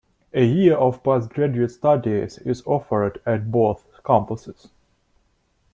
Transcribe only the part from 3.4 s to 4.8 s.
both campuses.